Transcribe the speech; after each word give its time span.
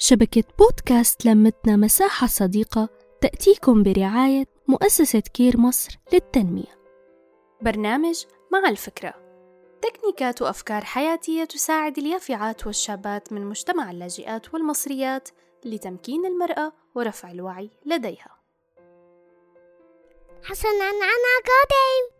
شبكة 0.00 0.44
بودكاست 0.58 1.26
لمتنا 1.26 1.76
مساحة 1.76 2.26
صديقة 2.26 2.88
تأتيكم 3.20 3.82
برعاية 3.82 4.44
مؤسسة 4.68 5.20
كير 5.20 5.56
مصر 5.56 5.98
للتنمية. 6.12 6.78
برنامج 7.62 8.24
مع 8.52 8.68
الفكرة 8.68 9.14
تكنيكات 9.82 10.42
وأفكار 10.42 10.84
حياتية 10.84 11.44
تساعد 11.44 11.98
اليافعات 11.98 12.66
والشابات 12.66 13.32
من 13.32 13.46
مجتمع 13.46 13.90
اللاجئات 13.90 14.54
والمصريات 14.54 15.28
لتمكين 15.64 16.26
المرأة 16.26 16.72
ورفع 16.94 17.30
الوعي 17.30 17.70
لديها. 17.86 18.36
حسنا 20.44 20.84
أنا 20.90 21.38
قادم 21.48 22.18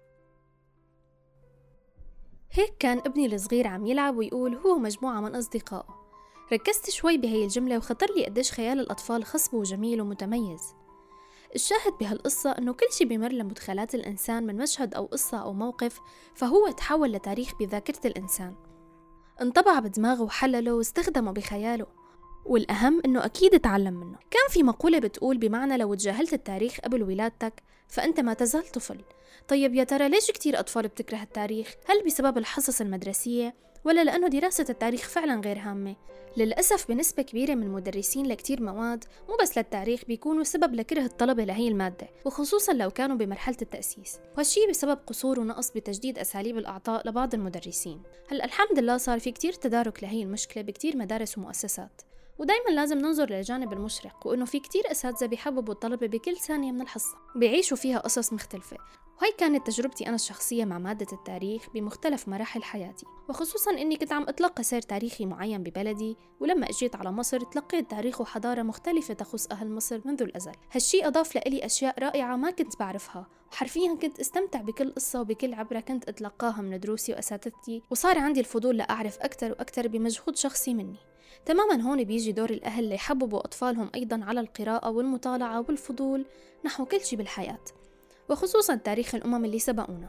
هيك 2.50 2.74
كان 2.78 2.98
ابني 2.98 3.34
الصغير 3.34 3.66
عم 3.66 3.86
يلعب 3.86 4.16
ويقول 4.16 4.54
هو 4.54 4.78
مجموعة 4.78 5.20
من 5.20 5.34
أصدقائه 5.34 6.07
ركزت 6.52 6.90
شوي 6.90 7.18
بهي 7.18 7.44
الجملة 7.44 7.76
وخطر 7.76 8.06
لي 8.16 8.24
قديش 8.24 8.52
خيال 8.52 8.80
الأطفال 8.80 9.24
خصب 9.24 9.54
وجميل 9.54 10.00
ومتميز 10.00 10.60
الشاهد 11.54 11.92
بهالقصة 12.00 12.50
إنه 12.50 12.72
كل 12.72 12.86
شي 12.90 13.04
بيمر 13.04 13.32
لمدخلات 13.32 13.94
الإنسان 13.94 14.46
من 14.46 14.56
مشهد 14.56 14.94
أو 14.94 15.06
قصة 15.06 15.38
أو 15.38 15.52
موقف 15.52 16.00
فهو 16.34 16.70
تحول 16.70 17.12
لتاريخ 17.12 17.52
بذاكرة 17.60 18.00
الإنسان 18.04 18.54
انطبع 19.40 19.78
بدماغه 19.78 20.22
وحلله 20.22 20.72
واستخدمه 20.72 21.32
بخياله 21.32 21.86
والأهم 22.46 23.00
إنه 23.04 23.24
أكيد 23.24 23.60
تعلم 23.60 23.94
منه 23.94 24.18
كان 24.30 24.48
في 24.50 24.62
مقولة 24.62 24.98
بتقول 24.98 25.38
بمعنى 25.38 25.76
لو 25.76 25.94
تجاهلت 25.94 26.32
التاريخ 26.32 26.80
قبل 26.80 27.02
ولادتك 27.02 27.62
فأنت 27.88 28.20
ما 28.20 28.34
تزال 28.34 28.66
طفل 28.66 29.00
طيب 29.48 29.74
يا 29.74 29.84
ترى 29.84 30.08
ليش 30.08 30.30
كتير 30.30 30.58
أطفال 30.58 30.88
بتكره 30.88 31.22
التاريخ؟ 31.22 31.74
هل 31.86 32.04
بسبب 32.06 32.38
الحصص 32.38 32.80
المدرسية؟ 32.80 33.54
ولا 33.88 34.04
لأنه 34.04 34.28
دراسة 34.28 34.66
التاريخ 34.70 35.08
فعلا 35.08 35.40
غير 35.40 35.58
هامة. 35.58 35.96
للأسف 36.36 36.88
بنسبة 36.88 37.22
كبيرة 37.22 37.54
من 37.54 37.62
المدرسين 37.62 38.26
لكتير 38.26 38.62
مواد 38.62 39.04
مو 39.28 39.36
بس 39.42 39.58
للتاريخ 39.58 40.04
بيكونوا 40.04 40.44
سبب 40.44 40.74
لكره 40.74 41.00
الطلبة 41.02 41.44
لهي 41.44 41.68
المادة 41.68 42.08
وخصوصا 42.24 42.72
لو 42.72 42.90
كانوا 42.90 43.16
بمرحلة 43.16 43.56
التأسيس. 43.62 44.18
وهالشي 44.34 44.66
بسبب 44.70 44.98
قصور 45.06 45.40
ونقص 45.40 45.70
بتجديد 45.70 46.18
أساليب 46.18 46.58
الأعطاء 46.58 47.08
لبعض 47.08 47.34
المدرسين. 47.34 48.02
هلا 48.30 48.44
الحمد 48.44 48.78
لله 48.78 48.96
صار 48.96 49.18
في 49.18 49.30
كتير 49.30 49.52
تدارك 49.52 50.02
لهي 50.02 50.22
المشكلة 50.22 50.62
بكتير 50.62 50.96
مدارس 50.96 51.38
ومؤسسات. 51.38 52.02
ودايما 52.38 52.70
لازم 52.70 52.98
ننظر 52.98 53.30
للجانب 53.30 53.72
المشرق 53.72 54.26
وإنه 54.26 54.44
في 54.44 54.60
كتير 54.60 54.90
أساتذة 54.90 55.26
بيحببوا 55.26 55.74
الطلبة 55.74 56.06
بكل 56.06 56.36
ثانية 56.36 56.72
من 56.72 56.80
الحصة 56.80 57.16
بيعيشوا 57.36 57.76
فيها 57.76 57.98
قصص 57.98 58.32
مختلفة. 58.32 58.76
وهي 59.22 59.32
كانت 59.32 59.66
تجربتي 59.66 60.06
أنا 60.06 60.14
الشخصية 60.14 60.64
مع 60.64 60.78
مادة 60.78 61.06
التاريخ 61.12 61.68
بمختلف 61.74 62.28
مراحل 62.28 62.62
حياتي 62.62 63.06
وخصوصا 63.28 63.70
إني 63.70 63.96
كنت 63.96 64.12
عم 64.12 64.22
أتلقى 64.28 64.62
سير 64.62 64.82
تاريخي 64.82 65.26
معين 65.26 65.62
ببلدي 65.62 66.16
ولما 66.40 66.68
أجيت 66.70 66.96
على 66.96 67.12
مصر 67.12 67.40
تلقيت 67.40 67.90
تاريخ 67.90 68.20
وحضارة 68.20 68.62
مختلفة 68.62 69.14
تخص 69.14 69.46
أهل 69.46 69.70
مصر 69.70 70.00
منذ 70.04 70.22
الأزل. 70.22 70.52
هالشي 70.72 71.06
أضاف 71.06 71.34
لإلي 71.34 71.66
أشياء 71.66 72.00
رائعة 72.00 72.36
ما 72.36 72.50
كنت 72.50 72.78
بعرفها 72.78 73.26
وحرفيا 73.52 73.94
كنت 73.94 74.20
أستمتع 74.20 74.60
بكل 74.60 74.92
قصة 74.92 75.20
وبكل 75.20 75.54
عبرة 75.54 75.80
كنت 75.80 76.08
أتلقاها 76.08 76.62
من 76.62 76.80
دروسي 76.80 77.12
وأساتذتي 77.12 77.82
وصار 77.90 78.18
عندي 78.18 78.40
الفضول 78.40 78.76
لأعرف 78.76 79.18
أكثر 79.18 79.50
وأكثر 79.50 79.88
بمجهود 79.88 80.36
شخصي 80.36 80.74
مني. 80.74 80.98
تماما 81.46 81.82
هون 81.82 82.04
بيجي 82.04 82.32
دور 82.32 82.50
الأهل 82.50 82.84
ليحببوا 82.88 83.38
أطفالهم 83.38 83.90
أيضا 83.94 84.24
على 84.24 84.40
القراءة 84.40 84.90
والمطالعة 84.90 85.64
والفضول 85.68 86.24
نحو 86.64 86.84
كل 86.84 87.00
شي 87.00 87.16
بالحياة. 87.16 87.60
وخصوصا 88.28 88.74
تاريخ 88.74 89.14
الأمم 89.14 89.44
اللي 89.44 89.58
سبقونا. 89.58 90.08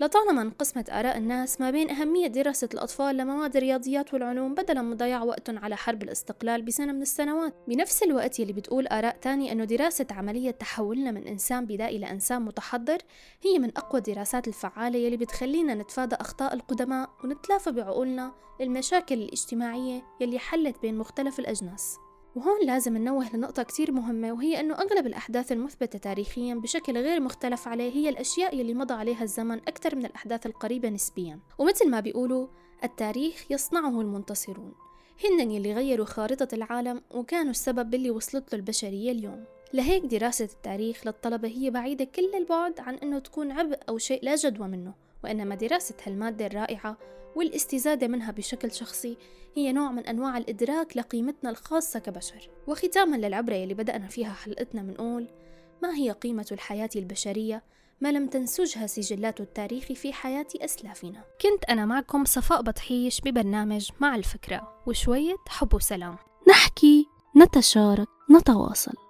لطالما 0.00 0.42
انقسمت 0.42 0.90
آراء 0.90 1.18
الناس 1.18 1.60
ما 1.60 1.70
بين 1.70 1.90
أهمية 1.90 2.26
دراسة 2.26 2.68
الأطفال 2.74 3.16
لمواد 3.16 3.56
الرياضيات 3.56 4.14
والعلوم 4.14 4.54
بدلا 4.54 4.82
من 4.82 4.96
ضياع 4.96 5.22
وقتهم 5.22 5.58
على 5.58 5.76
حرب 5.76 6.02
الاستقلال 6.02 6.62
بسنة 6.62 6.92
من 6.92 7.02
السنوات. 7.02 7.54
بنفس 7.68 8.02
الوقت 8.02 8.40
يلي 8.40 8.52
بتقول 8.52 8.86
آراء 8.86 9.16
تانية 9.16 9.52
أنه 9.52 9.64
دراسة 9.64 10.06
عملية 10.10 10.50
تحولنا 10.50 11.10
من 11.10 11.26
إنسان 11.26 11.66
بدائي 11.66 11.98
لإنسان 11.98 12.42
متحضر 12.42 12.98
هي 13.42 13.58
من 13.58 13.70
أقوى 13.76 13.98
الدراسات 13.98 14.48
الفعالة 14.48 14.98
يلي 14.98 15.16
بتخلينا 15.16 15.74
نتفادى 15.74 16.14
أخطاء 16.14 16.54
القدماء 16.54 17.10
ونتلافى 17.24 17.70
بعقولنا 17.70 18.32
المشاكل 18.60 19.14
الاجتماعية 19.14 20.02
يلي 20.20 20.38
حلت 20.38 20.76
بين 20.82 20.98
مختلف 20.98 21.38
الأجناس. 21.38 21.96
وهون 22.36 22.66
لازم 22.66 22.96
ننوه 22.96 23.36
لنقطة 23.36 23.62
كتير 23.62 23.92
مهمة 23.92 24.32
وهي 24.32 24.60
أنه 24.60 24.74
أغلب 24.74 25.06
الأحداث 25.06 25.52
المثبتة 25.52 25.98
تاريخيا 25.98 26.54
بشكل 26.54 26.98
غير 26.98 27.20
مختلف 27.20 27.68
عليه 27.68 27.92
هي 27.92 28.08
الأشياء 28.08 28.56
يلي 28.56 28.74
مضى 28.74 28.94
عليها 28.94 29.22
الزمن 29.22 29.58
أكثر 29.58 29.96
من 29.96 30.06
الأحداث 30.06 30.46
القريبة 30.46 30.88
نسبيا. 30.88 31.40
ومثل 31.58 31.90
ما 31.90 32.00
بيقولوا 32.00 32.48
التاريخ 32.84 33.44
يصنعه 33.50 34.00
المنتصرون. 34.00 34.72
هن 35.24 35.50
يلي 35.50 35.74
غيروا 35.74 36.06
خارطة 36.06 36.48
العالم 36.52 37.02
وكانوا 37.14 37.50
السبب 37.50 37.90
باللي 37.90 38.10
وصلت 38.10 38.52
له 38.52 38.58
البشرية 38.58 39.12
اليوم. 39.12 39.44
لهيك 39.74 40.04
دراسة 40.04 40.44
التاريخ 40.44 41.06
للطلبة 41.06 41.48
هي 41.48 41.70
بعيدة 41.70 42.04
كل 42.04 42.34
البعد 42.34 42.80
عن 42.80 42.94
أنه 42.94 43.18
تكون 43.18 43.52
عبء 43.52 43.78
أو 43.88 43.98
شيء 43.98 44.24
لا 44.24 44.34
جدوى 44.34 44.68
منه. 44.68 45.05
وإنما 45.24 45.54
دراسة 45.54 45.94
هالمادة 46.04 46.46
الرائعة 46.46 46.96
والاستزادة 47.36 48.08
منها 48.08 48.32
بشكل 48.32 48.72
شخصي 48.72 49.16
هي 49.54 49.72
نوع 49.72 49.92
من 49.92 50.06
أنواع 50.06 50.38
الإدراك 50.38 50.96
لقيمتنا 50.96 51.50
الخاصة 51.50 51.98
كبشر. 51.98 52.50
وختاما 52.66 53.16
للعبرة 53.16 53.54
اللي 53.56 53.74
بدأنا 53.74 54.08
فيها 54.08 54.32
حلقتنا 54.32 54.82
منقول 54.82 55.28
ما 55.82 55.94
هي 55.94 56.10
قيمة 56.10 56.46
الحياة 56.52 56.90
البشرية 56.96 57.62
ما 58.00 58.12
لم 58.12 58.26
تنسجها 58.26 58.86
سجلات 58.86 59.40
التاريخ 59.40 59.84
في 59.84 60.12
حياة 60.12 60.46
أسلافنا؟ 60.56 61.24
كنت 61.40 61.64
أنا 61.64 61.86
معكم 61.86 62.24
صفاء 62.24 62.62
بطحيش 62.62 63.20
ببرنامج 63.20 63.90
مع 64.00 64.14
الفكرة 64.16 64.82
وشوية 64.86 65.36
حب 65.48 65.74
وسلام. 65.74 66.16
نحكي 66.48 67.06
نتشارك 67.36 68.08
نتواصل. 68.30 69.05